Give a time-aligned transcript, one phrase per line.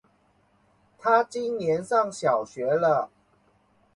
[0.97, 3.11] 他今年上小学了